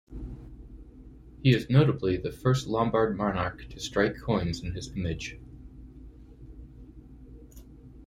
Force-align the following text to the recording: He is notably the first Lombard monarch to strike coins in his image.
He 1.43 1.53
is 1.53 1.69
notably 1.69 2.17
the 2.17 2.31
first 2.31 2.65
Lombard 2.65 3.15
monarch 3.15 3.69
to 3.69 3.79
strike 3.79 4.17
coins 4.17 4.63
in 4.63 4.71
his 4.73 4.91
image. 4.97 5.37